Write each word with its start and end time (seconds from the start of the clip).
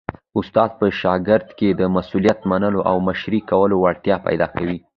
استاد 0.39 0.71
په 0.79 0.85
شاګرد 1.01 1.47
کي 1.59 1.69
د 1.73 1.81
مسؤلیت 1.95 2.39
منلو 2.51 2.81
او 2.89 2.95
مشرۍ 3.07 3.39
کولو 3.49 3.75
وړتیا 3.83 4.15
پیدا 4.27 4.47
کوي. 4.55 4.77